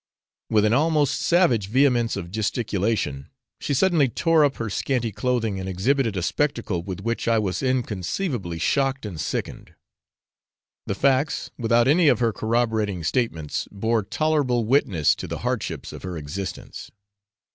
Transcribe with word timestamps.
With 0.49 0.65
an 0.65 0.73
almost 0.73 1.21
savage 1.21 1.67
vehemence 1.69 2.15
of 2.17 2.31
gesticulation 2.31 3.29
she 3.59 3.75
suddenly 3.75 4.09
tore 4.09 4.43
up 4.43 4.55
her 4.55 4.67
scanty 4.67 5.11
clothing, 5.11 5.59
and 5.59 5.69
exhibited 5.69 6.17
a 6.17 6.23
spectacle 6.23 6.81
with 6.81 7.01
which 7.01 7.27
I 7.27 7.37
was 7.37 7.61
inconceivably 7.61 8.57
shocked 8.57 9.05
and 9.05 9.21
sickened. 9.21 9.75
The 10.87 10.95
facts, 10.95 11.51
without 11.55 11.87
any 11.87 12.07
of 12.07 12.17
her 12.17 12.33
corroborating 12.33 13.03
statements, 13.03 13.67
bore 13.71 14.01
tolerable 14.01 14.65
witness 14.65 15.13
to 15.17 15.27
the 15.27 15.37
hardships 15.45 15.93
of 15.93 16.01
her 16.01 16.17
existence. 16.17 16.89